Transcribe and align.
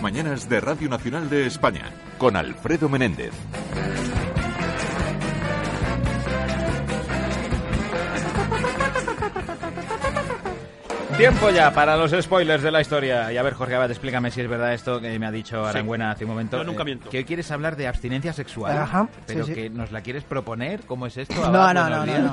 mañanas 0.00 0.48
de 0.48 0.60
Radio 0.60 0.88
Nacional 0.88 1.28
de 1.28 1.46
España 1.46 1.90
con 2.18 2.36
Alfredo 2.36 2.88
Menéndez. 2.88 3.32
Tiempo 11.20 11.50
ya 11.50 11.70
para 11.70 11.96
los 11.98 12.12
spoilers 12.12 12.62
de 12.62 12.70
la 12.70 12.80
historia. 12.80 13.30
Y 13.30 13.36
a 13.36 13.42
ver, 13.42 13.52
Jorge 13.52 13.74
Abad, 13.74 13.90
explícame 13.90 14.30
si 14.30 14.40
es 14.40 14.48
verdad 14.48 14.72
esto 14.72 15.02
que 15.02 15.18
me 15.18 15.26
ha 15.26 15.30
dicho 15.30 15.66
Arangüena 15.66 16.12
hace 16.12 16.24
un 16.24 16.30
momento. 16.30 16.56
Yo 16.56 16.64
nunca 16.64 16.80
Eh, 16.80 16.86
miento. 16.86 17.10
Que 17.10 17.18
hoy 17.18 17.24
quieres 17.26 17.50
hablar 17.50 17.76
de 17.76 17.86
abstinencia 17.86 18.32
sexual. 18.32 18.78
Ajá, 18.78 19.06
Pero 19.26 19.44
sí, 19.44 19.52
sí. 19.52 19.60
que 19.60 19.68
nos 19.68 19.92
la 19.92 20.00
quieres 20.00 20.24
proponer. 20.24 20.80
¿Cómo 20.86 21.06
es 21.06 21.18
esto? 21.18 21.34
No, 21.50 21.62
Abad? 21.62 21.74
no, 21.74 21.90
no, 21.90 22.04
días. 22.04 22.20
no, 22.22 22.32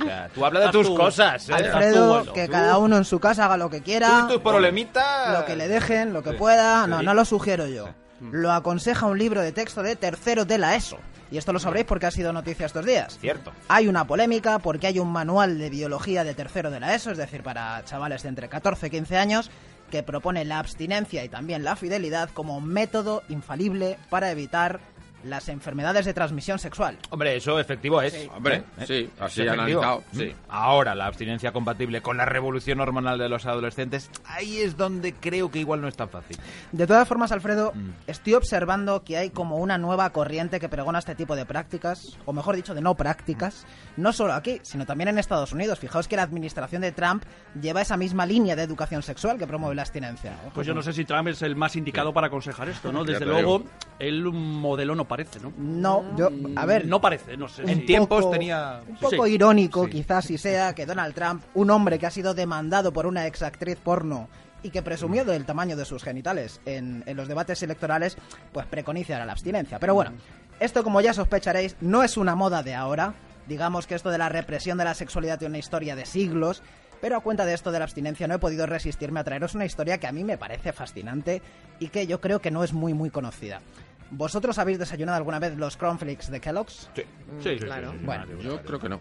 O 0.00 0.04
sea, 0.04 0.28
tú 0.34 0.44
habla 0.44 0.60
de 0.60 0.68
tus 0.70 0.86
tú. 0.88 0.96
cosas. 0.96 1.48
¿eh? 1.48 1.54
Alfredo, 1.54 2.08
bueno, 2.16 2.32
que 2.32 2.46
tú- 2.46 2.52
cada 2.52 2.78
uno 2.78 2.96
en 2.96 3.04
su 3.04 3.20
casa 3.20 3.44
haga 3.44 3.56
lo 3.56 3.70
que 3.70 3.82
quiera, 3.82 4.08
Tú 4.08 4.26
y 4.26 4.32
tus 4.34 4.42
problemitas. 4.42 5.38
lo 5.38 5.44
que 5.46 5.54
le 5.54 5.68
dejen, 5.68 6.12
lo 6.12 6.24
que 6.24 6.30
Sí. 6.30 6.36
pueda. 6.36 6.88
No, 6.88 6.98
Sí. 6.98 7.04
no 7.04 7.14
lo 7.14 7.24
sugiero 7.24 7.68
yo. 7.68 7.88
Lo 8.32 8.50
aconseja 8.50 9.06
un 9.06 9.16
libro 9.18 9.42
de 9.42 9.52
texto 9.52 9.80
de 9.84 9.94
tercero 9.94 10.44
de 10.44 10.58
la 10.58 10.74
ESO. 10.74 10.98
Y 11.30 11.38
esto 11.38 11.52
lo 11.52 11.58
sabréis 11.58 11.86
porque 11.86 12.06
ha 12.06 12.10
sido 12.10 12.32
noticia 12.32 12.66
estos 12.66 12.84
días. 12.84 13.18
Cierto. 13.18 13.52
Hay 13.68 13.88
una 13.88 14.06
polémica 14.06 14.58
porque 14.58 14.86
hay 14.86 14.98
un 14.98 15.10
manual 15.10 15.58
de 15.58 15.70
biología 15.70 16.24
de 16.24 16.34
tercero 16.34 16.70
de 16.70 16.80
la 16.80 16.94
ESO, 16.94 17.10
es 17.10 17.18
decir, 17.18 17.42
para 17.42 17.82
chavales 17.84 18.22
de 18.22 18.28
entre 18.28 18.48
14 18.48 18.86
y 18.86 18.90
15 18.90 19.16
años, 19.16 19.50
que 19.90 20.02
propone 20.02 20.44
la 20.44 20.58
abstinencia 20.58 21.24
y 21.24 21.28
también 21.28 21.64
la 21.64 21.76
fidelidad 21.76 22.30
como 22.30 22.60
método 22.60 23.22
infalible 23.28 23.98
para 24.10 24.30
evitar 24.30 24.80
las 25.24 25.48
enfermedades 25.48 26.04
de 26.06 26.14
transmisión 26.14 26.58
sexual. 26.58 26.98
Hombre, 27.10 27.36
eso 27.36 27.58
efectivo 27.58 28.00
es. 28.02 28.28
Hombre, 28.34 28.62
¿Eh? 28.78 28.86
sí, 28.86 29.10
así 29.20 29.42
efectivo. 29.42 29.52
analizado, 29.52 30.02
Mm. 30.12 30.16
sí. 30.18 30.32
Ahora, 30.48 30.94
la 30.94 31.06
abstinencia 31.06 31.52
compatible 31.52 32.00
con 32.02 32.16
la 32.16 32.24
revolución 32.24 32.80
hormonal 32.80 33.18
de 33.18 33.28
los 33.28 33.46
adolescentes, 33.46 34.10
ahí 34.26 34.58
es 34.58 34.76
donde 34.76 35.14
creo 35.14 35.50
que 35.50 35.58
igual 35.60 35.80
no 35.80 35.88
es 35.88 35.96
tan 35.96 36.08
fácil. 36.08 36.36
De 36.72 36.86
todas 36.86 37.06
formas, 37.08 37.32
Alfredo, 37.32 37.72
Mm. 37.74 37.90
estoy 38.06 38.34
observando 38.34 39.02
que 39.04 39.16
hay 39.16 39.30
como 39.30 39.56
una 39.58 39.78
nueva 39.78 40.10
corriente 40.10 40.60
que 40.60 40.68
pregona 40.68 40.98
este 40.98 41.14
tipo 41.14 41.36
de 41.36 41.46
prácticas, 41.46 42.18
o 42.24 42.32
mejor 42.32 42.56
dicho, 42.56 42.74
de 42.74 42.80
no 42.80 42.94
prácticas, 42.94 43.66
no 43.96 44.12
solo 44.12 44.32
aquí, 44.34 44.60
sino 44.62 44.86
también 44.86 45.08
en 45.08 45.18
Estados 45.18 45.52
Unidos. 45.52 45.78
Fijaos 45.78 46.08
que 46.08 46.16
la 46.16 46.22
administración 46.22 46.82
de 46.82 46.92
Trump 46.92 47.24
lleva 47.60 47.80
esa 47.82 47.96
misma 47.96 48.26
línea 48.26 48.56
de 48.56 48.62
educación 48.62 49.02
sexual 49.02 49.38
que 49.38 49.46
promueve 49.46 49.74
la 49.74 49.82
abstinencia. 49.82 50.32
Ojo, 50.46 50.54
Pues 50.54 50.66
yo 50.66 50.74
no 50.74 50.82
sé 50.82 50.92
si 50.92 51.04
Trump 51.04 51.28
es 51.28 51.42
el 51.42 51.56
más 51.56 51.76
indicado 51.76 52.12
para 52.12 52.26
aconsejar 52.28 52.68
esto, 52.68 52.92
¿no? 52.92 53.04
Desde 53.04 53.24
luego, 53.26 53.64
él 53.98 54.26
un 54.26 54.60
modelo 54.60 54.94
no 54.94 55.04
parece, 55.16 55.40
¿no? 55.40 55.52
No, 55.56 56.16
yo, 56.16 56.30
a 56.56 56.66
ver, 56.66 56.86
No 56.86 57.00
parece, 57.00 57.36
no 57.36 57.48
sé. 57.48 57.62
En 57.70 57.86
tiempos 57.86 58.20
poco- 58.22 58.32
tenía- 58.32 58.80
Un 58.88 58.96
poco 58.96 59.26
Sí. 59.26 59.32
irónico, 59.32 59.84
Sí. 59.84 59.90
quizás 59.90 60.24
si 60.24 60.38
sea, 60.38 60.74
que 60.74 60.86
Donald 60.86 61.14
Trump, 61.14 61.42
un 61.54 61.70
hombre 61.70 61.98
que 61.98 62.06
ha 62.06 62.10
sido 62.10 62.34
demandado 62.34 62.92
por 62.92 63.06
una 63.06 63.26
exactriz 63.26 63.76
porno 63.76 64.28
y 64.62 64.70
que 64.70 64.82
presumió 64.82 65.24
del 65.24 65.44
tamaño 65.44 65.76
de 65.76 65.84
sus 65.84 66.02
genitales 66.02 66.60
en, 66.66 67.02
en 67.06 67.16
los 67.16 67.28
debates 67.28 67.62
electorales, 67.62 68.16
pues 68.52 68.66
preconiza 68.66 69.24
la 69.24 69.32
abstinencia. 69.32 69.78
Pero 69.78 69.94
bueno, 69.94 70.12
esto 70.60 70.82
como 70.82 71.00
ya 71.00 71.12
sospecharéis, 71.12 71.76
no 71.80 72.02
es 72.02 72.16
una 72.16 72.34
moda 72.34 72.62
de 72.62 72.74
ahora. 72.74 73.14
Digamos 73.46 73.86
que 73.86 73.94
esto 73.94 74.10
de 74.10 74.18
la 74.18 74.28
represión 74.30 74.78
de 74.78 74.84
la 74.84 74.94
sexualidad 74.94 75.38
tiene 75.38 75.50
una 75.52 75.58
historia 75.58 75.94
de 75.96 76.06
siglos. 76.06 76.62
Pero 77.00 77.16
a 77.18 77.20
cuenta 77.20 77.44
de 77.44 77.52
esto 77.52 77.70
de 77.70 77.78
la 77.78 77.84
abstinencia 77.84 78.26
no 78.26 78.34
he 78.36 78.38
podido 78.38 78.64
resistirme 78.64 79.20
a 79.20 79.24
traeros 79.24 79.54
una 79.54 79.66
historia 79.66 79.98
que 79.98 80.06
a 80.06 80.12
mí 80.12 80.24
me 80.24 80.38
parece 80.38 80.72
fascinante 80.72 81.42
y 81.78 81.88
que 81.88 82.06
yo 82.06 82.18
creo 82.22 82.40
que 82.40 82.50
no 82.50 82.64
es 82.64 82.72
muy 82.72 82.94
muy 82.94 83.10
conocida. 83.10 83.60
¿Vosotros 84.10 84.58
habéis 84.58 84.78
desayunado 84.78 85.16
alguna 85.16 85.38
vez 85.38 85.56
los 85.56 85.76
cornflakes 85.76 86.30
de 86.30 86.40
Kellogg's? 86.40 86.88
Sí, 86.94 87.02
sí, 87.42 87.56
claro. 87.58 87.94
Bueno, 88.02 88.26
Yo 88.42 88.60
creo 88.62 88.78
que 88.78 88.88
no. 88.88 89.00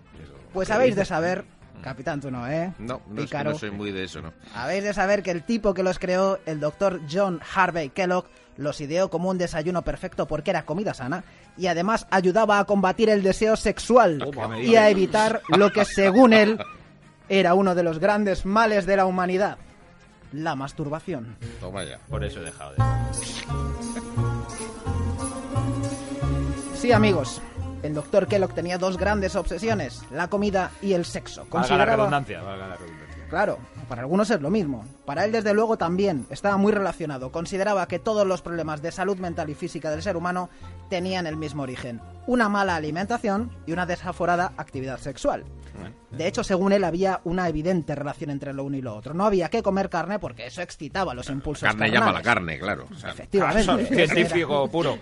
pues 0.53 0.71
habéis 0.71 0.95
de 0.95 1.05
saber, 1.05 1.45
capitán, 1.81 2.19
tú 2.21 2.31
no, 2.31 2.47
¿eh? 2.49 2.73
No, 2.79 3.01
no, 3.07 3.21
es 3.21 3.29
que 3.29 3.43
no 3.43 3.53
soy 3.57 3.71
muy 3.71 3.91
de 3.91 4.05
eso, 4.05 4.21
¿no? 4.21 4.33
Habéis 4.55 4.83
de 4.83 4.93
saber 4.93 5.21
que 5.21 5.31
el 5.31 5.43
tipo 5.43 5.73
que 5.73 5.83
los 5.83 5.99
creó, 5.99 6.39
el 6.45 6.59
doctor 6.59 7.01
John 7.11 7.39
Harvey 7.55 7.89
Kellogg, 7.89 8.25
los 8.57 8.79
ideó 8.81 9.09
como 9.09 9.29
un 9.29 9.37
desayuno 9.37 9.81
perfecto 9.81 10.27
porque 10.27 10.51
era 10.51 10.63
comida 10.65 10.93
sana 10.93 11.23
y 11.57 11.65
además 11.67 12.05
ayudaba 12.11 12.59
a 12.59 12.65
combatir 12.65 13.09
el 13.09 13.23
deseo 13.23 13.55
sexual 13.55 14.19
Toma. 14.19 14.59
y 14.59 14.75
a 14.75 14.89
evitar 14.89 15.41
lo 15.57 15.71
que 15.71 15.85
según 15.85 16.33
él 16.33 16.59
era 17.29 17.55
uno 17.55 17.73
de 17.73 17.81
los 17.83 17.97
grandes 17.97 18.45
males 18.45 18.85
de 18.85 18.95
la 18.97 19.05
humanidad, 19.07 19.57
la 20.33 20.55
masturbación. 20.55 21.35
Toma 21.59 21.83
ya. 21.83 21.97
Por 22.09 22.23
eso 22.23 22.41
he 22.41 22.43
dejado 22.43 22.73
de... 22.75 23.92
Sí, 26.83 26.91
amigos, 26.91 27.41
el 27.81 27.93
doctor 27.93 28.27
Kellogg 28.27 28.53
tenía 28.53 28.77
dos 28.77 28.97
grandes 28.97 29.37
obsesiones, 29.37 30.01
la 30.11 30.27
comida 30.27 30.69
y 30.81 30.91
el 30.91 31.05
sexo. 31.05 31.43
Valga 31.43 31.53
la 31.53 31.61
Consideraba- 31.61 31.95
redundancia, 31.95 32.41
valga 32.41 32.67
la 32.67 32.75
redundancia. 32.75 33.23
Claro, 33.29 33.57
para 33.87 34.01
algunos 34.01 34.29
es 34.29 34.41
lo 34.41 34.49
mismo. 34.49 34.83
Para 35.05 35.23
él, 35.23 35.31
desde 35.31 35.53
luego, 35.53 35.77
también 35.77 36.25
estaba 36.29 36.57
muy 36.57 36.73
relacionado. 36.73 37.31
Consideraba 37.31 37.87
que 37.87 37.99
todos 37.99 38.27
los 38.27 38.41
problemas 38.41 38.81
de 38.81 38.91
salud 38.91 39.17
mental 39.17 39.49
y 39.49 39.55
física 39.55 39.91
del 39.91 40.03
ser 40.03 40.17
humano 40.17 40.49
tenían 40.89 41.25
el 41.25 41.37
mismo 41.37 41.63
origen. 41.63 42.01
Una 42.27 42.49
mala 42.49 42.75
alimentación 42.75 43.49
y 43.65 43.71
una 43.71 43.85
desaforada 43.85 44.51
actividad 44.57 44.99
sexual. 44.99 45.45
De 46.11 46.27
hecho, 46.27 46.43
según 46.43 46.73
él, 46.73 46.83
había 46.83 47.21
una 47.23 47.47
evidente 47.49 47.95
relación 47.95 48.29
entre 48.29 48.53
lo 48.53 48.63
uno 48.63 48.77
y 48.77 48.81
lo 48.81 48.95
otro. 48.95 49.13
No 49.13 49.25
había 49.25 49.49
que 49.49 49.63
comer 49.63 49.89
carne 49.89 50.19
porque 50.19 50.45
eso 50.45 50.61
excitaba 50.61 51.13
los 51.13 51.29
impulsos 51.29 51.67
Carne 51.67 51.89
llama 51.89 52.11
la 52.11 52.21
carne, 52.21 52.59
claro. 52.59 52.87
O 52.91 52.95
sea, 52.95 53.11
Efectivamente. 53.11 53.85
Científico 53.87 54.69
puro. 54.69 54.99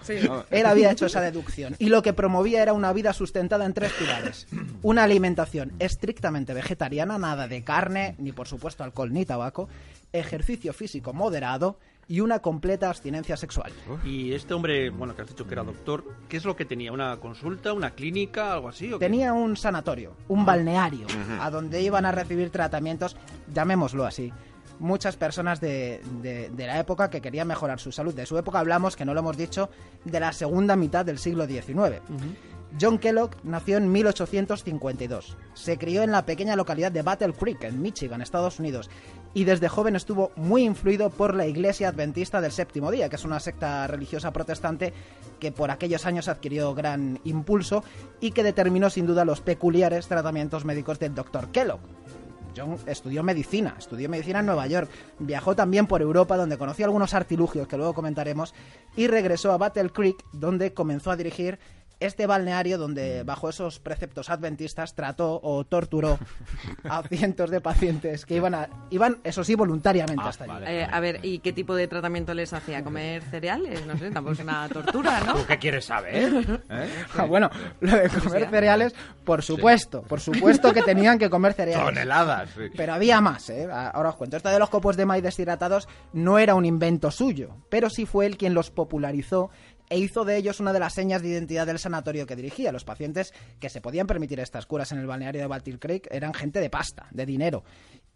Él 0.49 0.65
había 0.65 0.91
hecho 0.91 1.05
esa 1.05 1.21
deducción 1.21 1.75
y 1.79 1.89
lo 1.89 2.01
que 2.01 2.13
promovía 2.13 2.61
era 2.61 2.73
una 2.73 2.93
vida 2.93 3.13
sustentada 3.13 3.65
en 3.65 3.73
tres 3.73 3.91
pilares. 3.93 4.47
Una 4.81 5.03
alimentación 5.03 5.73
estrictamente 5.79 6.53
vegetariana, 6.53 7.17
nada 7.17 7.47
de 7.47 7.63
carne, 7.63 8.15
ni 8.17 8.31
por 8.31 8.47
supuesto 8.47 8.83
alcohol 8.83 9.11
ni 9.11 9.25
tabaco, 9.25 9.67
ejercicio 10.13 10.73
físico 10.73 11.13
moderado 11.13 11.77
y 12.11 12.19
una 12.19 12.39
completa 12.39 12.89
abstinencia 12.89 13.37
sexual. 13.37 13.71
Y 14.03 14.33
este 14.33 14.53
hombre, 14.53 14.89
bueno, 14.89 15.15
que 15.15 15.21
has 15.21 15.29
dicho 15.29 15.47
que 15.47 15.53
era 15.53 15.63
doctor, 15.63 16.03
¿qué 16.27 16.35
es 16.37 16.43
lo 16.45 16.55
que 16.57 16.65
tenía? 16.65 16.91
¿Una 16.91 17.15
consulta, 17.17 17.71
una 17.71 17.91
clínica, 17.91 18.51
algo 18.53 18.67
así? 18.67 18.91
o 18.91 18.99
qué? 18.99 19.05
Tenía 19.05 19.31
un 19.31 19.55
sanatorio, 19.55 20.15
un 20.27 20.45
balneario, 20.45 21.07
a 21.39 21.49
donde 21.49 21.81
iban 21.81 22.05
a 22.05 22.11
recibir 22.11 22.49
tratamientos, 22.49 23.15
llamémoslo 23.53 24.05
así. 24.05 24.33
Muchas 24.79 25.15
personas 25.15 25.61
de, 25.61 26.01
de- 26.21 26.49
de 26.49 26.67
la 26.67 26.79
época 26.79 27.09
que 27.09 27.21
querían 27.21 27.47
mejorar 27.47 27.79
su 27.79 27.91
salud. 27.91 28.13
De 28.13 28.25
su 28.25 28.37
época 28.37 28.59
hablamos, 28.59 28.95
que 28.97 29.05
no 29.05 29.13
lo 29.13 29.19
hemos 29.21 29.37
dicho, 29.37 29.69
de 30.03 30.19
la 30.19 30.33
segunda 30.33 30.75
mitad 30.75 31.05
del 31.05 31.17
siglo 31.19 31.45
XIX. 31.45 32.01
John 32.79 32.97
Kellogg 32.99 33.31
nació 33.43 33.77
en 33.77 33.91
1852. 33.91 35.37
Se 35.53 35.77
crió 35.77 36.03
en 36.03 36.11
la 36.11 36.25
pequeña 36.25 36.55
localidad 36.55 36.91
de 36.91 37.01
Battle 37.01 37.33
Creek, 37.33 37.63
en 37.63 37.81
Michigan, 37.81 38.21
Estados 38.21 38.59
Unidos, 38.59 38.89
y 39.33 39.43
desde 39.43 39.69
joven 39.69 39.95
estuvo 39.95 40.31
muy 40.35 40.63
influido 40.63 41.09
por 41.09 41.35
la 41.35 41.47
Iglesia 41.47 41.89
Adventista 41.89 42.41
del 42.41 42.51
Séptimo 42.51 42.91
Día, 42.91 43.09
que 43.09 43.15
es 43.15 43.25
una 43.25 43.39
secta 43.39 43.87
religiosa 43.87 44.31
protestante 44.31 44.93
que 45.39 45.51
por 45.51 45.71
aquellos 45.71 46.05
años 46.05 46.27
adquirió 46.27 46.73
gran 46.73 47.19
impulso 47.23 47.83
y 48.19 48.31
que 48.31 48.43
determinó 48.43 48.89
sin 48.89 49.07
duda 49.07 49.25
los 49.25 49.41
peculiares 49.41 50.07
tratamientos 50.07 50.65
médicos 50.65 50.99
del 50.99 51.15
Dr. 51.15 51.49
Kellogg. 51.51 51.81
John 52.55 52.77
estudió 52.85 53.23
medicina, 53.23 53.75
estudió 53.77 54.09
medicina 54.09 54.39
en 54.39 54.45
Nueva 54.45 54.67
York, 54.67 54.89
viajó 55.19 55.55
también 55.55 55.87
por 55.87 56.01
Europa 56.01 56.35
donde 56.35 56.57
conoció 56.57 56.85
algunos 56.85 57.13
artilugios 57.13 57.67
que 57.67 57.77
luego 57.77 57.93
comentaremos 57.93 58.53
y 58.95 59.07
regresó 59.07 59.53
a 59.53 59.57
Battle 59.57 59.89
Creek 59.89 60.17
donde 60.33 60.73
comenzó 60.73 61.11
a 61.11 61.15
dirigir 61.15 61.59
este 62.01 62.27
balneario 62.27 62.77
donde 62.77 63.23
bajo 63.23 63.47
esos 63.49 63.79
preceptos 63.79 64.29
adventistas 64.29 64.95
trató 64.95 65.39
o 65.41 65.63
torturó 65.63 66.19
a 66.89 67.01
cientos 67.09 67.49
de 67.49 67.61
pacientes 67.61 68.25
que 68.25 68.35
iban 68.35 68.53
a 68.55 68.69
iban 68.89 69.19
eso 69.23 69.43
sí 69.43 69.55
voluntariamente 69.55 70.23
Ah, 70.25 70.29
hasta 70.29 70.43
allí. 70.43 70.53
vale. 70.53 70.81
Eh, 70.81 70.87
a 70.91 70.99
ver, 70.99 71.19
¿y 71.23 71.39
qué 71.39 71.53
tipo 71.53 71.75
de 71.75 71.87
tratamiento 71.87 72.33
les 72.33 72.51
hacía? 72.53 72.83
¿Comer 72.83 73.21
cereales? 73.23 73.85
No 73.85 73.97
sé, 73.97 74.11
tampoco 74.11 74.33
es 74.33 74.39
una 74.39 74.67
tortura, 74.69 75.21
¿no? 75.21 75.35
¿Tú 75.35 75.45
qué 75.47 75.57
quieres 75.57 75.85
saber? 75.85 76.61
¿Eh? 76.69 76.89
Ah, 77.17 77.25
bueno, 77.25 77.49
lo 77.79 77.95
de 77.95 78.09
comer 78.09 78.49
cereales, 78.49 78.93
por 79.23 79.41
supuesto, 79.43 80.01
por 80.03 80.19
supuesto 80.19 80.73
que 80.73 80.81
tenían 80.81 81.17
que 81.19 81.29
comer 81.29 81.53
cereales. 81.53 81.85
Toneladas. 81.85 82.49
sí. 82.51 82.63
Pero 82.75 82.93
había 82.93 83.21
más, 83.21 83.49
¿eh? 83.49 83.67
Ahora 83.71 84.09
os 84.09 84.15
cuento. 84.15 84.37
Esto 84.37 84.49
de 84.49 84.59
los 84.59 84.69
copos 84.69 84.97
de 84.97 85.05
maíz 85.05 85.23
deshidratados 85.23 85.87
no 86.13 86.39
era 86.39 86.55
un 86.55 86.65
invento 86.65 87.11
suyo, 87.11 87.55
pero 87.69 87.89
sí 87.89 88.05
fue 88.05 88.25
él 88.25 88.37
quien 88.37 88.53
los 88.53 88.71
popularizó 88.71 89.49
e 89.91 89.99
hizo 89.99 90.23
de 90.23 90.37
ellos 90.37 90.61
una 90.61 90.71
de 90.71 90.79
las 90.79 90.93
señas 90.93 91.21
de 91.21 91.27
identidad 91.27 91.67
del 91.67 91.77
sanatorio 91.77 92.25
que 92.25 92.37
dirigía. 92.37 92.71
Los 92.71 92.85
pacientes 92.85 93.33
que 93.59 93.69
se 93.69 93.81
podían 93.81 94.07
permitir 94.07 94.39
estas 94.39 94.65
curas 94.65 94.93
en 94.93 94.99
el 94.99 95.05
balneario 95.05 95.41
de 95.41 95.47
Battle 95.47 95.79
Creek 95.79 96.07
eran 96.09 96.33
gente 96.33 96.61
de 96.61 96.69
pasta, 96.69 97.07
de 97.11 97.25
dinero. 97.25 97.65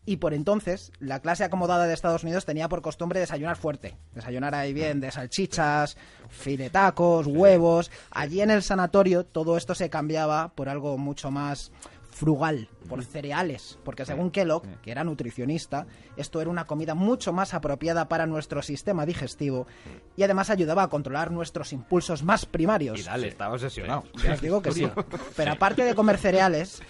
Y 0.05 0.17
por 0.17 0.33
entonces, 0.33 0.93
la 0.99 1.19
clase 1.19 1.43
acomodada 1.43 1.85
de 1.85 1.93
Estados 1.93 2.23
Unidos 2.23 2.45
tenía 2.45 2.69
por 2.69 2.81
costumbre 2.81 3.19
desayunar 3.19 3.57
fuerte. 3.57 3.97
Desayunar 4.13 4.55
ahí 4.55 4.71
bien 4.71 5.01
de 5.01 5.11
salchichas, 5.11 5.97
filetacos, 6.29 7.27
huevos. 7.27 7.91
Allí 8.09 8.39
en 8.39 8.51
el 8.51 8.63
sanatorio 8.63 9.25
todo 9.25 9.57
esto 9.57 9.75
se 9.75 9.89
cambiaba 9.89 10.53
por 10.55 10.69
algo 10.69 10.97
mucho 10.97 11.29
más 11.29 11.73
frugal, 12.15 12.69
por 12.87 13.03
cereales, 13.03 13.77
porque 13.83 14.05
según 14.05 14.31
Kellogg, 14.31 14.63
que 14.81 14.89
era 14.89 15.03
nutricionista, 15.03 15.85
esto 16.15 16.39
era 16.39 16.49
una 16.49 16.63
comida 16.65 16.95
mucho 16.95 17.33
más 17.33 17.53
apropiada 17.53 18.07
para 18.07 18.25
nuestro 18.25 18.61
sistema 18.61 19.05
digestivo 19.05 19.67
y 20.15 20.23
además 20.23 20.49
ayudaba 20.49 20.83
a 20.83 20.87
controlar 20.89 21.31
nuestros 21.31 21.73
impulsos 21.73 22.23
más 22.23 22.45
primarios. 22.45 22.97
Y 23.01 23.03
dale, 23.03 23.27
estaba 23.27 23.53
obsesionado. 23.55 24.05
Ya 24.23 24.33
os 24.35 24.41
digo 24.41 24.61
que 24.61 24.71
sí. 24.71 24.87
Pero 25.35 25.51
aparte 25.51 25.83
de 25.83 25.93
comer 25.93 26.17
cereales, 26.17 26.81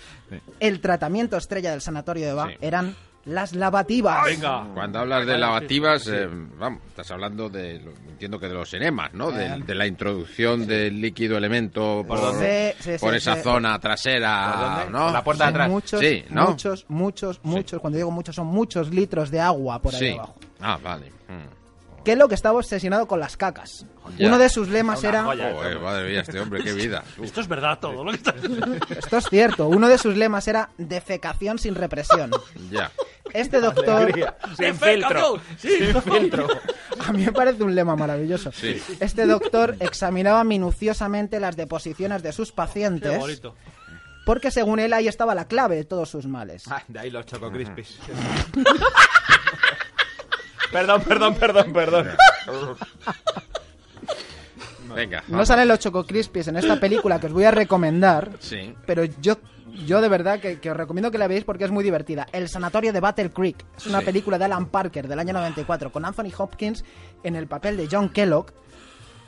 el 0.60 0.80
tratamiento 0.80 1.38
estrella 1.38 1.72
del 1.72 1.81
sanatorio 1.81 2.27
de 2.27 2.33
Ba 2.33 2.48
Sí. 2.50 2.57
eran 2.62 2.95
las 3.25 3.54
lavativas. 3.56 4.24
Venga. 4.25 4.68
Cuando 4.74 5.00
hablas 5.00 5.25
de 5.25 5.38
lavativas, 5.38 6.07
eh, 6.07 6.27
vamos, 6.57 6.81
estás 6.89 7.10
hablando 7.12 7.50
de, 7.50 7.80
lo- 7.80 7.92
entiendo 8.10 8.39
que 8.39 8.48
de 8.48 8.54
los 8.54 8.74
enemas, 8.74 9.13
¿no? 9.13 9.31
De, 9.31 9.60
de 9.66 9.75
la 9.75 9.88
introducción 9.88 10.68
del 10.68 11.01
líquido 11.01 11.38
elemento 11.38 12.04
por? 12.07 12.19
Sí, 12.36 12.74
sí, 12.80 12.92
por 13.00 13.12
sí, 13.12 13.18
esa 13.18 13.36
sí. 13.36 13.42
zona 13.42 13.74
¿Por 13.74 13.81
trasera? 13.81 14.86
¿no? 14.92 15.06
Por 15.06 15.13
la 15.13 15.24
puerta 15.24 15.44
de 15.45 15.50
atrás. 15.50 15.69
muchos, 15.69 16.00
Sí, 16.00 16.24
¿no? 16.30 16.50
muchos, 16.50 16.86
muchos, 16.88 17.39
muchos, 17.44 17.81
cuando 17.81 17.98
digo 17.98 18.12
muchos, 18.12 18.36
son 18.36 18.48
muchos 18.48 18.89
litros 18.92 19.31
de 19.31 19.42
agua 19.42 19.81
por 19.81 19.94
ahí 19.95 20.00
Sí. 20.00 20.10
abajo. 20.13 20.36
Ah, 20.62 20.77
vale. 20.83 21.07
Mm. 21.27 21.65
Que 22.06 22.12
es 22.12 22.18
lo 22.18 22.30
que 22.30 22.36
estaba 22.36 22.57
obsesionado 22.60 23.07
con 23.07 23.19
las 23.19 23.36
cacas. 23.36 23.86
Ya. 24.18 24.28
Uno 24.28 24.38
de 24.38 24.48
sus 24.48 24.69
lemas 24.69 25.04
era... 25.04 25.24
joya. 25.24 25.52
Joder, 25.54 25.80
madre 25.80 26.10
mía, 26.12 26.22
este 26.22 26.40
hombre, 26.40 26.63
qué 26.63 26.72
vida. 26.72 27.04
Uf. 27.18 27.24
Esto 27.25 27.42
es 27.42 27.48
verdad 27.48 27.80
todo 27.80 28.04
lo 28.04 28.12
que 28.12 28.18
estás 28.18 28.36
Esto 28.92 29.18
es 29.18 29.25
cierto, 29.28 29.68
uno 29.68 29.90
de 29.90 29.98
sus 29.98 30.16
lemas 30.16 30.48
era 30.48 30.69
defecación 30.78 31.57
sin 31.57 31.74
represión. 31.75 32.31
ya. 32.72 32.92
Este 33.34 33.60
doctor... 33.60 34.13
Sin 34.57 34.75
filtro. 34.75 35.42
Sin 35.57 36.02
filtro. 36.02 36.48
A 37.06 37.12
mí 37.12 37.25
me 37.25 37.31
parece 37.34 37.63
un 37.63 37.74
lema 37.74 37.96
maravilloso. 37.96 38.51
Sí. 38.51 38.80
Este 39.00 39.25
doctor 39.25 39.75
examinaba 39.80 40.44
minuciosamente 40.44 41.40
las 41.40 41.58
deposiciones 41.58 42.22
de 42.22 42.31
sus 42.31 42.51
Qué 42.51 42.56
pacientes 42.56 43.18
bonito. 43.18 43.56
porque 44.25 44.51
según 44.51 44.80
él 44.80 44.94
ahí 44.94 45.08
estaba 45.08 45.34
la 45.36 45.48
clave 45.48 45.75
de 45.75 45.84
todos 45.86 46.08
sus 46.08 46.28
males. 46.28 46.66
Ah, 46.69 46.84
de 46.88 47.00
ahí 47.00 47.10
los 47.10 47.25
Choco 47.25 47.51
Crispies. 47.51 47.98
Perdón, 50.75 51.01
perdón, 51.04 51.36
perdón, 51.36 51.74
perdón. 51.74 52.07
Venga. 54.95 55.24
No 55.27 55.33
vamos. 55.33 55.48
salen 55.48 55.68
los 55.68 55.80
Choco 55.80 56.06
Crispies 56.06 56.48
en 56.48 56.57
esta 56.57 56.80
película 56.80 57.19
que 57.19 57.27
os 57.27 57.33
voy 57.33 57.44
a 57.44 57.51
recomendar, 57.51 58.31
Sí. 58.39 58.74
pero 58.86 59.04
yo, 59.04 59.38
yo 59.86 60.00
de 60.00 60.07
verdad 60.10 60.39
que, 60.39 60.60
que 60.60 60.72
os 60.72 60.77
recomiendo 60.77 61.12
que 61.12 61.18
la 61.18 61.27
veáis 61.27 61.44
porque 61.44 61.66
es 61.66 61.72
muy 61.72 61.83
divertida. 61.83 62.27
El 62.31 62.48
Sanatorio 62.48 62.94
de 62.94 63.00
Battle 63.00 63.31
Creek 63.31 63.66
es 63.77 63.88
una 63.88 64.00
Sí. 64.00 64.06
película 64.06 64.38
de 64.38 64.45
Alan 64.45 64.68
Parker 64.68 65.07
del 65.07 65.19
año 65.19 65.33
94 65.33 65.92
con 65.92 66.06
Anthony 66.06 66.31
Hopkins 66.38 66.86
en 67.24 67.36
el 67.36 67.48
papel 67.48 67.77
de 67.77 67.88
John 67.92 68.10
Kellogg. 68.10 68.48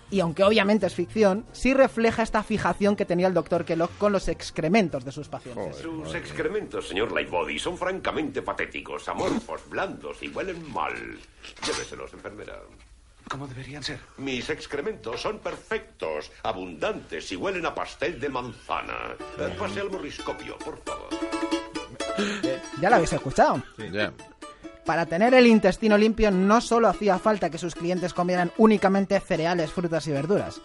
Y 0.09 0.21
aunque 0.21 0.43
obviamente 0.43 0.85
es 0.85 0.95
ficción, 0.95 1.45
sí 1.51 1.73
refleja 1.73 2.23
esta 2.23 2.41
fijación 2.43 2.95
que 2.95 3.05
tenía 3.05 3.27
el 3.27 3.33
doctor 3.33 3.65
Kellogg 3.65 3.91
con 3.97 4.13
los 4.13 4.27
excrementos 4.29 5.03
de 5.03 5.11
sus 5.11 5.27
pacientes. 5.27 5.77
Sus 5.77 6.15
excrementos, 6.15 6.87
señor 6.87 7.11
Lightbody, 7.11 7.59
son 7.59 7.77
francamente 7.77 8.41
patéticos, 8.41 9.07
amorfos, 9.09 9.61
blandos 9.69 10.23
y 10.23 10.29
huelen 10.29 10.71
mal. 10.71 10.93
Lléveselos, 11.65 12.13
enfermera. 12.13 12.61
¿Cómo 13.29 13.45
deberían 13.47 13.83
ser? 13.83 13.99
Mis 14.17 14.49
excrementos 14.49 15.21
son 15.21 15.39
perfectos, 15.39 16.31
abundantes 16.43 17.29
y 17.33 17.35
huelen 17.35 17.65
a 17.65 17.75
pastel 17.75 18.19
de 18.19 18.29
manzana. 18.29 19.15
Pase 19.59 19.81
al 19.81 19.91
morriscopio, 19.91 20.57
por 20.57 20.81
favor. 20.83 21.09
Ya 22.81 22.89
lo 22.89 22.95
habéis 22.95 23.11
escuchado. 23.11 23.61
Ya. 23.91 24.13
Para 24.87 25.05
tener 25.05 25.33
el 25.33 25.47
intestino 25.47 25.97
limpio 25.97 26.31
no 26.31 26.61
solo 26.61 26.87
hacía 26.87 27.19
falta 27.19 27.49
que 27.49 27.57
sus 27.57 27.75
clientes 27.75 28.13
comieran 28.13 28.53
únicamente 28.57 29.19
cereales, 29.19 29.69
frutas 29.69 30.07
y 30.07 30.11
verduras. 30.11 30.61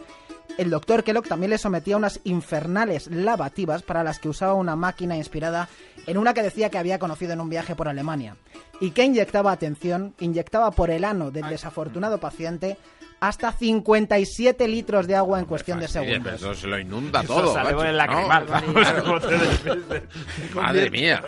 El 0.57 0.71
doctor 0.71 1.03
Kellogg 1.03 1.27
también 1.27 1.51
le 1.51 1.59
sometía 1.59 1.97
a 1.97 1.99
unas 1.99 2.21
infernales 2.23 3.09
lavativas 3.09 3.83
para 3.83 4.05
las 4.05 4.21
que 4.21 4.29
usaba 4.29 4.55
una 4.55 4.77
máquina 4.77 5.17
inspirada 5.17 5.69
en 6.07 6.19
una 6.19 6.35
que 6.35 6.45
decía 6.45 6.71
que 6.71 6.79
había 6.79 7.01
conocido 7.01 7.33
en 7.33 7.41
un 7.41 7.49
viaje 7.49 7.75
por 7.75 7.89
Alemania. 7.89 8.37
Y 8.81 8.93
que 8.93 9.03
inyectaba, 9.03 9.51
atención, 9.51 10.15
inyectaba 10.21 10.71
por 10.71 10.91
el 10.91 11.03
ano 11.03 11.33
del 11.33 11.49
desafortunado 11.49 12.19
paciente 12.19 12.79
hasta 13.23 13.53
57 13.53 14.67
litros 14.67 15.07
de 15.07 15.15
agua 15.15 15.39
en 15.39 15.45
cuestión 15.45 15.79
de 15.79 15.87
segundos. 15.87 16.33
eso 16.35 16.55
se 16.55 16.67
lo 16.67 16.77
inunda 16.77 17.21
Eso 17.23 17.35
todo. 17.35 17.55
sale 17.55 17.73
con 17.73 17.87
el 17.87 17.97
¿no? 17.97 19.21
te 19.21 19.39
despistes. 19.39 20.03
Madre 20.57 20.91
mía. 20.91 21.23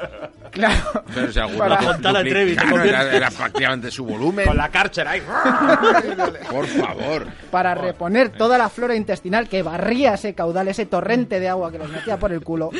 Claro. 0.50 1.04
Pero 1.14 1.32
si 1.32 1.38
alguno 1.38 1.58
Para- 1.60 1.78
dupli- 1.80 1.92
Fontana 1.92 2.20
Trevi, 2.22 2.56
claro, 2.56 2.82
era 2.82 3.30
prácticamente 3.30 3.90
su 3.92 4.04
volumen. 4.04 4.44
Con 4.44 4.56
la 4.56 4.68
cárcel 4.70 5.06
ahí. 5.06 5.22
Por 6.50 6.66
favor. 6.66 7.26
para 7.52 7.76
reponer 7.76 8.30
toda 8.30 8.58
la 8.58 8.68
flora 8.68 8.96
intestinal 8.96 9.48
que 9.48 9.62
barría 9.62 10.14
ese 10.14 10.34
caudal, 10.34 10.66
ese 10.66 10.86
torrente 10.86 11.38
de 11.38 11.48
agua 11.48 11.70
que 11.70 11.78
los 11.78 11.90
metía 11.90 12.18
por 12.18 12.32
el 12.32 12.40
culo, 12.42 12.70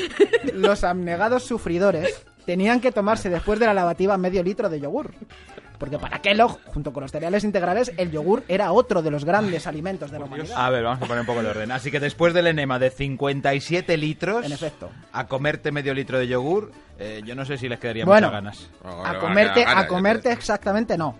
los 0.54 0.82
abnegados 0.82 1.44
sufridores 1.44 2.26
tenían 2.46 2.80
que 2.80 2.92
tomarse 2.92 3.30
después 3.30 3.58
de 3.58 3.66
la 3.66 3.74
lavativa 3.74 4.16
medio 4.16 4.42
litro 4.42 4.68
de 4.68 4.80
yogur. 4.80 5.12
Porque 5.78 5.98
para 5.98 6.20
Kellogg, 6.20 6.60
junto 6.66 6.92
con 6.92 7.02
los 7.02 7.10
cereales 7.10 7.42
integrales, 7.44 7.92
el 7.96 8.10
yogur 8.10 8.44
era 8.48 8.72
otro 8.72 9.02
de 9.02 9.10
los 9.10 9.24
grandes 9.24 9.66
alimentos 9.66 10.10
de 10.10 10.18
la 10.18 10.24
humanidad. 10.24 10.56
A 10.56 10.70
ver, 10.70 10.84
vamos 10.84 11.02
a 11.02 11.06
poner 11.06 11.20
un 11.20 11.26
poco 11.26 11.42
de 11.42 11.48
orden. 11.50 11.72
Así 11.72 11.90
que 11.90 11.98
después 12.00 12.32
del 12.32 12.46
enema 12.46 12.78
de 12.78 12.90
57 12.90 13.96
litros, 13.96 14.46
En 14.46 14.52
efecto. 14.52 14.90
a 15.12 15.26
comerte 15.26 15.72
medio 15.72 15.92
litro 15.92 16.18
de 16.18 16.28
yogur, 16.28 16.70
eh, 16.98 17.22
yo 17.26 17.34
no 17.34 17.44
sé 17.44 17.58
si 17.58 17.68
les 17.68 17.80
quedaría 17.80 18.04
Bueno, 18.04 18.28
muchas 18.28 18.42
ganas. 18.42 18.70
Ahora 18.84 19.10
A 19.10 19.18
comerte, 19.18 19.64
a 19.66 19.86
comerte 19.86 20.32
exactamente 20.32 20.96
no. 20.96 21.16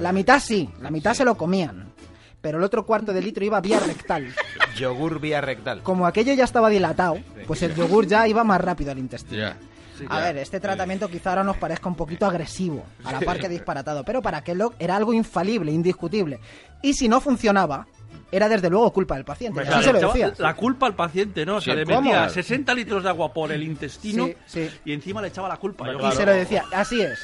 La 0.00 0.12
mitad 0.12 0.40
sí, 0.40 0.68
la 0.80 0.90
mitad 0.90 1.14
se 1.14 1.24
lo 1.24 1.36
comían. 1.36 1.92
Pero 2.40 2.58
el 2.58 2.64
otro 2.64 2.86
cuarto 2.86 3.12
de 3.12 3.20
litro 3.20 3.44
iba 3.44 3.60
vía 3.60 3.80
rectal. 3.80 4.32
Yogur 4.76 5.20
vía 5.20 5.40
rectal. 5.40 5.82
Como 5.82 6.06
aquello 6.06 6.32
ya 6.34 6.44
estaba 6.44 6.70
dilatado, 6.70 7.18
pues 7.46 7.62
el 7.62 7.74
yogur 7.74 8.06
ya 8.06 8.26
iba 8.28 8.42
más 8.44 8.60
rápido 8.60 8.90
al 8.92 8.98
intestino. 8.98 9.52
A 10.08 10.20
ver, 10.20 10.36
este 10.38 10.60
tratamiento 10.60 11.08
quizá 11.08 11.30
ahora 11.30 11.44
nos 11.44 11.56
parezca 11.56 11.88
un 11.88 11.94
poquito 11.94 12.26
agresivo, 12.26 12.84
a 13.04 13.12
la 13.12 13.20
par 13.20 13.38
que 13.38 13.48
disparatado, 13.48 14.04
pero 14.04 14.22
para 14.22 14.42
Kellogg 14.42 14.74
era 14.78 14.96
algo 14.96 15.12
infalible, 15.12 15.72
indiscutible. 15.72 16.38
Y 16.82 16.94
si 16.94 17.08
no 17.08 17.20
funcionaba, 17.20 17.86
era 18.30 18.48
desde 18.48 18.68
luego 18.70 18.92
culpa 18.92 19.14
del 19.16 19.24
paciente. 19.24 19.60
Pues 19.60 19.68
así 19.74 19.84
se 19.84 19.92
lo 19.92 20.00
decía. 20.00 20.32
La 20.38 20.54
culpa 20.54 20.86
al 20.86 20.94
paciente, 20.94 21.46
¿no? 21.46 21.56
O 21.56 21.60
sea, 21.60 21.74
Sí, 21.74 21.80
le 21.80 21.86
¿cómo? 21.86 22.00
metía 22.02 22.28
60 22.28 22.74
litros 22.74 23.02
de 23.02 23.08
agua 23.08 23.32
por 23.32 23.50
el 23.52 23.62
intestino 23.62 24.26
Sí, 24.26 24.34
sí. 24.46 24.70
y 24.84 24.92
encima 24.92 25.22
le 25.22 25.28
echaba 25.28 25.48
la 25.48 25.56
culpa. 25.56 25.86
Yo, 25.86 25.94
Y 25.94 25.98
claro, 25.98 26.16
se 26.16 26.26
lo 26.26 26.32
decía, 26.32 26.64
así 26.72 27.00
es. 27.00 27.18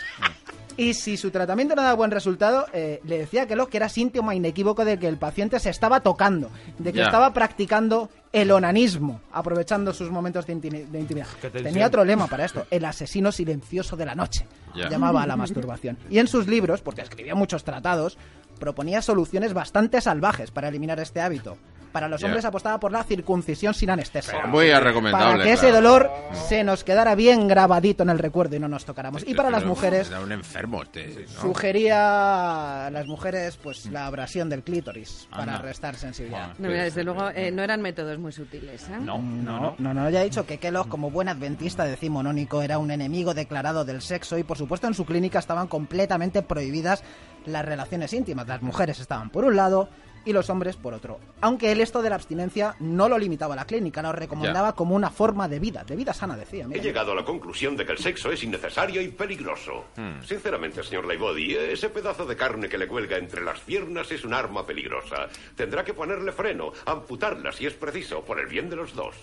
Y 0.77 0.95
si 0.95 1.17
su 1.17 1.31
tratamiento 1.31 1.75
no 1.75 1.83
daba 1.83 1.95
buen 1.95 2.11
resultado, 2.11 2.67
eh, 2.73 3.01
le 3.05 3.19
decía 3.19 3.43
a 3.43 3.47
Kellogg 3.47 3.69
que 3.71 3.77
era 3.77 3.89
síntoma 3.89 4.35
inequívoco 4.35 4.85
de 4.85 4.99
que 4.99 5.07
el 5.07 5.17
paciente 5.19 5.59
se 5.61 5.71
estaba 5.71 6.01
tocando, 6.01 6.51
de 6.79 6.93
que 6.93 6.99
estaba 7.07 7.33
practicando 7.33 8.11
el 8.33 8.51
onanismo, 8.51 9.21
aprovechando 9.33 9.93
sus 9.93 10.11
momentos 10.11 10.47
de, 10.47 10.57
intimi- 10.57 10.87
de 10.87 10.99
intimidad. 11.01 11.27
Tenía 11.63 11.87
otro 11.87 12.05
lema 12.05 12.27
para 12.27 12.45
esto, 12.45 12.67
el 12.71 12.85
asesino 12.85 13.31
silencioso 13.31 13.97
de 13.97 14.07
la 14.07 14.15
noche. 14.17 14.47
Llamaba 14.91 15.23
a 15.23 15.27
la 15.27 15.37
masturbación. 15.37 15.97
Y 16.11 16.19
en 16.19 16.27
sus 16.27 16.49
libros, 16.49 16.81
porque 16.81 17.03
escribía 17.03 17.37
muchos 17.37 17.63
tratados, 17.63 18.19
proponía 18.59 19.03
soluciones 19.03 19.53
bastante 19.55 20.01
salvajes 20.01 20.51
para 20.51 20.69
eliminar 20.69 20.99
este 20.99 21.21
hábito. 21.21 21.57
Para 21.95 22.09
los 22.09 22.21
Ya. 22.21 22.27
hombres 22.27 22.45
apostaba 22.45 22.81
por 22.81 22.91
la 22.91 23.05
circuncisión 23.05 23.73
sin 23.73 23.89
anestesia. 23.89 24.47
Muy 24.47 24.69
recomendable. 24.75 25.33
Para 25.35 25.45
que 25.45 25.53
ese 25.53 25.69
claro. 25.69 25.77
dolor 25.77 26.11
se 26.49 26.65
nos 26.65 26.83
quedara 26.83 27.15
bien 27.15 27.47
grabadito 27.47 28.03
en 28.03 28.09
el 28.11 28.19
recuerdo 28.19 28.57
y 28.57 28.59
no 28.59 28.67
nos 28.67 28.85
tocáramos. 28.85 29.23
Y 29.29 29.33
para 29.35 29.49
las 29.49 29.61
Pero 29.61 29.69
mujeres, 29.69 30.09
Era 30.09 30.19
un 30.19 30.33
enfermo 30.33 30.83
este. 30.83 31.25
¿no? 31.37 31.41
sugería 31.41 32.87
a 32.87 32.91
las 32.91 33.07
mujeres 33.07 33.57
pues 33.63 33.87
la 33.87 34.07
abrasión 34.07 34.49
del 34.49 34.65
clítoris 34.65 35.29
para 35.31 35.43
Anda. 35.55 35.59
restar 35.59 35.95
sensibilidad. 35.95 36.49
No, 36.59 36.69
mira, 36.69 36.83
desde 36.83 37.05
luego 37.05 37.31
eh, 37.31 37.53
no 37.53 37.63
eran 37.63 37.81
métodos 37.81 38.19
muy 38.19 38.33
sutiles. 38.33 38.89
¿eh? 38.89 38.97
No, 39.01 39.19
no, 39.19 39.61
no. 39.61 39.75
No, 39.79 39.95
no, 39.95 40.11
ya 40.11 40.21
he 40.23 40.25
dicho 40.25 40.45
que 40.45 40.59
Kellogg, 40.59 40.89
como 40.89 41.13
buen 41.13 41.29
adventista 41.29 41.85
decimonónico, 41.85 42.61
era 42.61 42.79
un 42.79 42.91
enemigo 42.91 43.35
declarado 43.35 43.85
del 43.85 44.03
sexo 44.03 44.37
y, 44.37 44.43
por 44.43 44.59
supuesto, 44.59 44.89
en 44.89 44.95
su 44.95 45.05
clínica 45.07 45.39
estaban 45.39 45.69
completamente 45.69 46.43
prohibidas 46.43 47.05
las 47.47 47.65
relaciones 47.65 48.13
íntimas. 48.13 48.49
Las 48.49 48.63
mujeres 48.63 48.99
estaban 48.99 49.31
por 49.31 49.45
un 49.45 49.55
lado 49.55 49.89
y 50.25 50.33
los 50.33 50.51
hombres 50.51 50.77
por 50.77 50.95
otro. 50.95 51.19
Aunque 51.41 51.73
él 51.73 51.81
esto 51.81 52.03
de 52.03 52.11
la 52.11 52.17
abstinencia 52.17 52.77
no 52.81 53.09
lo 53.09 53.19
limitaba 53.19 53.55
a 53.55 53.57
la 53.57 53.65
clínica, 53.65 54.03
lo 54.03 54.13
recomendaba 54.13 54.75
como 54.75 54.95
una 54.95 55.11
forma 55.11 55.49
de 55.49 55.59
vida, 55.59 55.85
de 55.85 55.97
vida 55.97 56.13
sana, 56.13 56.37
decía. 56.37 56.67
He 56.71 56.81
llegado 56.81 57.13
a 57.13 57.15
la 57.15 57.25
conclusión 57.25 57.77
de 57.77 57.85
que 57.85 57.93
el 57.93 57.99
sexo 57.99 58.31
es 58.33 58.43
innecesario 58.43 59.01
y 59.01 59.09
peligroso. 59.09 59.87
Sinceramente, 60.23 60.83
señor 60.83 61.07
Lightbody, 61.07 61.55
ese 61.55 61.89
pedazo 61.89 62.27
de 62.27 62.37
carne 62.37 62.69
que 62.69 62.79
le 62.79 62.87
cuelga 62.87 63.17
entre 63.17 63.43
las 63.43 63.61
piernas 63.61 64.11
es 64.11 64.25
un 64.25 64.35
arma 64.35 64.67
peligrosa. 64.67 65.29
Tendrá 65.57 65.85
que 65.85 65.95
ponerle 65.95 66.33
freno, 66.33 66.73
amputarla 66.87 67.53
si 67.53 67.67
es 67.67 67.75
preciso, 67.75 68.23
por 68.23 68.41
el 68.41 68.47
bien 68.47 68.69
de 68.71 68.77
los 68.77 68.95
dos. 68.95 69.15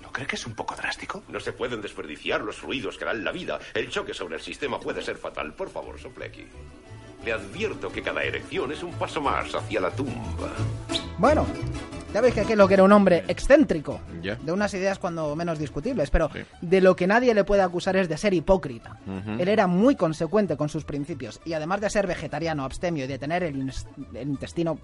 ¿No 0.00 0.10
cree 0.10 0.26
que 0.26 0.36
es 0.36 0.46
un 0.46 0.54
poco 0.54 0.74
drástico? 0.74 1.22
No 1.28 1.38
se 1.38 1.52
pueden 1.52 1.80
desperdiciar 1.80 2.40
los 2.40 2.56
fluidos 2.56 2.98
que 2.98 3.04
dan 3.04 3.22
la 3.22 3.30
vida. 3.32 3.60
El 3.74 3.90
choque 3.90 4.12
sobre 4.12 4.36
el 4.36 4.40
sistema 4.40 4.80
puede 4.80 5.02
ser 5.02 5.16
fatal. 5.16 5.54
Por 5.54 5.70
favor, 5.70 6.00
sople 6.00 6.24
aquí. 6.24 6.46
Le 7.24 7.32
advierto 7.32 7.90
que 7.92 8.02
cada 8.02 8.22
erección 8.22 8.72
es 8.72 8.82
un 8.82 8.92
paso 8.92 9.20
más 9.20 9.54
hacia 9.54 9.80
la 9.80 9.90
tumba. 9.90 10.48
Bueno, 11.18 11.46
ya 12.14 12.20
veis 12.22 12.34
que 12.34 12.44
Kellogg 12.44 12.72
era 12.72 12.82
un 12.82 12.92
hombre 12.92 13.24
excéntrico, 13.28 14.00
de 14.42 14.52
unas 14.52 14.72
ideas 14.74 14.98
cuando 14.98 15.36
menos 15.36 15.58
discutibles, 15.58 16.10
pero 16.10 16.30
Sí. 16.32 16.40
de 16.62 16.80
lo 16.80 16.96
que 16.96 17.06
nadie 17.06 17.34
le 17.34 17.44
puede 17.44 17.60
acusar 17.62 17.96
es 17.96 18.08
de 18.08 18.16
ser 18.16 18.32
hipócrita. 18.32 18.98
Él 19.38 19.48
era 19.48 19.66
muy 19.66 19.96
consecuente 19.96 20.56
con 20.56 20.68
sus 20.70 20.84
principios 20.84 21.40
y 21.44 21.52
además 21.52 21.80
de 21.82 21.90
ser 21.90 22.06
vegetariano, 22.06 22.64
abstemio 22.64 23.04
y 23.04 23.08
de 23.08 23.18
tener 23.18 23.42
el 23.42 23.70
intestino 24.22 24.78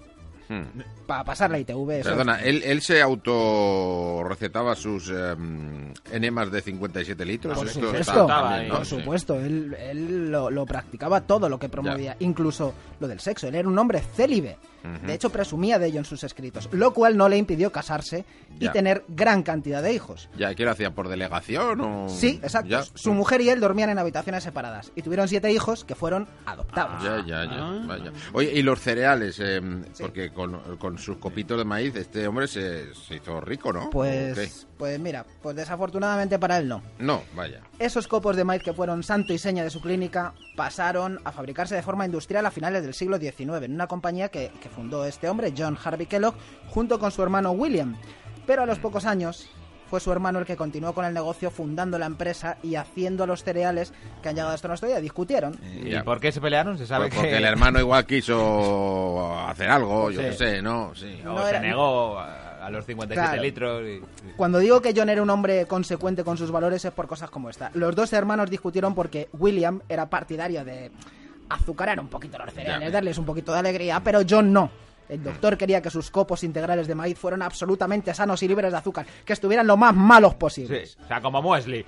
Hmm. 0.49 0.63
Para 1.05 1.23
pasar 1.23 1.51
la 1.51 1.59
ITV. 1.59 2.03
Perdona, 2.03 2.41
¿él, 2.41 2.61
él 2.63 2.81
se 2.81 3.01
auto 3.01 4.23
recetaba 4.23 4.75
sus 4.75 5.09
em, 5.09 5.93
enemas 6.11 6.51
de 6.51 6.61
57 6.61 7.25
litros. 7.25 7.57
Por 7.57 7.67
Esto 7.67 7.79
supuesto, 7.81 8.11
está 8.11 8.27
también, 8.27 8.67
¿no? 8.69 8.75
por 8.75 8.85
Sí. 8.85 8.95
supuesto, 8.97 9.35
él, 9.39 9.75
él 9.79 10.31
lo, 10.31 10.49
lo 10.49 10.65
practicaba 10.65 11.21
todo 11.21 11.49
lo 11.49 11.59
que 11.59 11.69
promovía, 11.69 12.15
incluso 12.19 12.73
lo 12.99 13.07
del 13.07 13.19
sexo. 13.19 13.47
Él 13.47 13.55
era 13.55 13.67
un 13.67 13.77
hombre 13.77 14.01
célibe. 14.01 14.57
De 15.05 15.15
hecho, 15.15 15.29
presumía 15.29 15.77
de 15.79 15.87
ello 15.87 15.99
en 15.99 16.05
sus 16.05 16.23
escritos, 16.23 16.69
lo 16.71 16.93
cual 16.93 17.17
no 17.17 17.27
le 17.27 17.35
impidió 17.35 17.73
casarse 17.73 18.23
y 18.57 18.69
tener 18.69 19.03
gran 19.09 19.43
cantidad 19.43 19.83
de 19.83 19.91
hijos. 19.91 20.29
Ya, 20.37 20.55
¿qué 20.55 20.63
lo 20.63 20.71
hacía? 20.71 20.91
¿Por 20.91 21.09
delegación 21.09 21.81
o...? 21.81 22.07
Sí, 22.07 22.39
exacto. 22.41 22.69
Ya. 22.69 22.83
Su 22.93 23.13
mujer 23.13 23.41
y 23.41 23.49
él 23.49 23.59
dormían 23.59 23.89
en 23.89 23.99
habitaciones 23.99 24.45
separadas 24.45 24.93
y 24.95 25.01
tuvieron 25.01 25.27
siete 25.27 25.51
hijos 25.51 25.83
que 25.83 25.93
fueron 25.93 26.25
adoptados. 26.45 27.03
Ya, 27.03 27.17
ya, 27.17 27.43
ya. 27.43 27.57
Ah. 27.57 27.83
Vaya. 27.85 28.13
Oye, 28.31 28.53
y 28.53 28.61
los 28.61 28.79
cereales, 28.79 29.37
em, 29.41 29.83
porque 29.99 30.29
con, 30.37 30.77
con 30.77 30.99
sus 30.99 31.17
copitos 31.17 31.57
de 31.57 31.65
maíz 31.65 31.95
este 31.95 32.27
hombre 32.27 32.47
se, 32.47 32.93
se 32.93 33.15
hizo 33.15 33.41
rico, 33.41 33.73
¿no? 33.73 33.87
¿O 33.87 33.89
Pues, 33.89 34.67
pues 34.77 34.99
mira, 34.99 35.25
pues 35.41 35.55
desafortunadamente 35.55 36.37
para 36.37 36.59
él 36.59 36.69
no. 36.69 36.83
No, 36.99 37.23
vaya. 37.35 37.61
Esos 37.79 38.07
copos 38.07 38.35
de 38.37 38.43
maíz 38.43 38.61
que 38.61 38.71
fueron 38.71 39.01
santo 39.01 39.33
y 39.33 39.39
seña 39.39 39.63
de 39.63 39.71
su 39.71 39.81
clínica 39.81 40.35
pasaron 40.55 41.19
a 41.25 41.31
fabricarse 41.31 41.73
de 41.73 41.81
forma 41.81 42.05
industrial 42.05 42.45
a 42.45 42.51
finales 42.51 42.83
del 42.83 42.93
siglo 42.93 43.17
XIX 43.17 43.63
en 43.63 43.73
una 43.73 43.87
compañía 43.87 44.29
que, 44.29 44.51
que 44.61 44.69
fundó 44.69 45.05
este 45.05 45.27
hombre, 45.27 45.53
John 45.57 45.77
Harvey 45.83 46.05
Kellogg, 46.05 46.35
junto 46.69 46.99
con 46.99 47.11
su 47.11 47.23
hermano 47.23 47.51
William. 47.51 47.97
Pero 48.45 48.61
a 48.61 48.65
los 48.67 48.77
pocos 48.77 49.05
años 49.05 49.49
fue 49.89 49.99
su 49.99 50.11
hermano 50.11 50.39
el 50.39 50.45
que 50.45 50.55
continuó 50.55 50.93
con 50.93 51.05
el 51.05 51.13
negocio 51.13 51.49
fundando 51.51 51.97
la 51.97 52.05
empresa 52.05 52.57
y 52.63 52.75
haciendo 52.75 53.25
los 53.25 53.43
cereales 53.43 53.93
que 54.21 54.29
han 54.29 54.35
llegado 54.35 54.53
hasta 54.53 54.67
nuestro 54.67 54.87
día. 54.89 54.99
Discutieron. 54.99 55.59
¿Y 55.83 55.89
Ya. 55.91 56.03
por 56.03 56.19
qué 56.19 56.31
se 56.31 56.41
pelearon? 56.41 56.77
Se 56.77 56.85
sabe 56.85 57.05
Pues 57.07 57.15
porque 57.15 57.29
que... 57.31 57.37
el 57.37 57.45
hermano 57.45 57.79
igual 57.79 58.05
quiso 58.05 59.37
hacer 59.47 59.69
algo, 59.69 60.11
yo 60.11 60.21
Sí. 60.21 60.27
qué 60.27 60.33
sé, 60.33 60.61
¿no? 60.61 60.93
Sí. 60.95 61.19
O 61.25 61.29
No 61.33 61.43
se 61.43 61.49
era- 61.49 61.59
negó 61.59 62.19
a, 62.19 62.65
a 62.65 62.69
los 62.69 62.85
57 62.85 63.27
Claro. 63.29 63.41
litros. 63.43 63.83
y- 63.87 64.31
Cuando 64.35 64.59
digo 64.59 64.81
que 64.81 64.93
John 64.95 65.09
era 65.09 65.21
un 65.21 65.29
hombre 65.29 65.65
consecuente 65.65 66.23
con 66.23 66.37
sus 66.37 66.51
valores 66.51 66.83
es 66.85 66.91
por 66.91 67.07
cosas 67.07 67.29
como 67.29 67.49
esta. 67.49 67.71
Los 67.73 67.95
dos 67.95 68.11
hermanos 68.13 68.49
discutieron 68.49 68.93
porque 68.95 69.29
William 69.33 69.81
era 69.89 70.09
partidario 70.09 70.63
de 70.65 70.91
azucarar 71.49 71.99
un 71.99 72.07
poquito 72.09 72.37
los 72.37 72.53
cereales, 72.53 72.87
Ya. 72.89 72.91
darles 72.93 73.17
un 73.17 73.25
poquito 73.25 73.53
de 73.53 73.59
alegría, 73.59 74.01
pero 74.03 74.19
John 74.29 74.51
no. 74.51 74.69
El 75.09 75.23
doctor 75.23 75.57
quería 75.57 75.81
que 75.81 75.89
sus 75.89 76.11
copos 76.11 76.43
integrales 76.43 76.87
de 76.87 76.95
maíz 76.95 77.17
fueran 77.17 77.41
absolutamente 77.41 78.13
sanos 78.13 78.43
y 78.43 78.47
libres 78.47 78.71
de 78.71 78.77
azúcar, 78.77 79.05
que 79.25 79.33
estuvieran 79.33 79.65
lo 79.67 79.77
más 79.77 79.95
malos 79.95 80.33
Sí, 80.33 80.37
posibles. 80.39 80.97
o 81.03 81.07
sea, 81.07 81.21
como 81.21 81.41
muesli. 81.41 81.85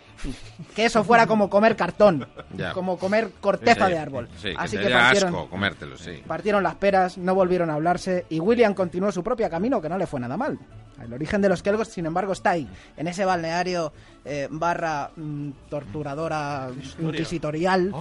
Que 0.76 0.86
eso 0.86 1.04
fuera 1.04 1.28
como 1.28 1.50
comer 1.50 1.76
cartón, 1.76 2.28
Ya. 2.56 2.72
como 2.74 2.98
comer 2.98 3.32
corteza 3.42 3.88
Sí, 3.88 3.92
de 3.92 3.98
árbol. 4.00 4.30
Sí, 4.38 4.54
Así 4.58 4.78
que 4.78 4.84
que 4.84 4.88
te 4.88 4.94
da 4.94 5.00
partieron, 5.02 5.36
asco 5.36 5.50
comértelo, 5.50 5.98
sí. 5.98 6.24
partieron 6.26 6.64
las 6.64 6.76
peras, 6.76 7.18
no 7.18 7.36
volvieron 7.36 7.70
a 7.70 7.74
hablarse 7.76 8.26
y 8.30 8.40
William 8.40 8.74
continuó 8.74 9.12
su 9.12 9.24
propio 9.24 9.50
camino, 9.50 9.82
que 9.82 9.90
no 9.90 9.98
le 9.98 10.08
fue 10.08 10.20
nada 10.20 10.38
mal. 10.38 10.58
El 11.04 11.14
origen 11.14 11.42
de 11.42 11.50
los 11.50 11.64
Kelgos, 11.64 11.88
sin 11.88 12.06
embargo, 12.06 12.34
está 12.34 12.52
ahí, 12.52 12.68
en 12.98 13.08
ese 13.08 13.26
balneario 13.26 13.92
eh, 14.26 14.48
barra 14.52 15.10
mm, 15.16 15.50
torturadora 15.70 16.70
inquisitorial, 17.00 17.92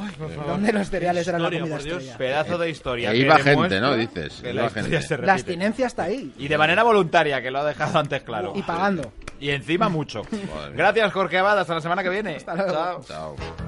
donde 0.47 0.73
los 0.73 0.90
cereales 0.90 1.26
eran 1.28 1.43
la 1.43 1.49
Historia, 1.49 1.61
comida 1.61 1.76
por 1.76 1.85
Dios. 1.85 1.97
estrella. 2.02 2.19
Pedazo 2.19 2.59
de 2.59 2.71
historia. 2.71 3.11
que 3.12 3.17
iba 3.19 3.35
gente, 3.37 3.50
demuestra 3.50 3.81
¿no? 3.81 3.97
Dices, 3.97 4.40
que 4.40 4.50
iba 4.50 4.62
la 4.62 4.67
historia 4.69 4.83
gente. 4.90 5.02
se 5.02 5.14
La 5.14 5.17
repite. 5.19 5.31
abstinencia 5.33 5.87
está 5.87 6.02
ahí. 6.05 6.33
Y 6.38 6.49
de 6.49 6.59
manera 6.59 6.83
voluntaria, 6.83 7.40
que 7.43 7.50
lo 7.50 7.61
ha 7.61 7.64
dejado 7.64 7.99
antes 7.99 8.23
claro. 8.23 8.52
Y 8.57 8.62
pagando. 8.62 9.12
Y 9.40 9.50
encima 9.50 9.88
mucho. 9.88 10.23
Gracias, 10.75 11.12
Jorge 11.12 11.38
Abad. 11.38 11.61
Hasta 11.61 11.75
la 11.75 11.81
semana 11.81 12.02
que 12.02 12.09
viene. 12.11 12.37
Hasta 12.37 12.55
luego. 12.57 12.73
Chao. 12.73 13.02
Chao. 13.37 13.67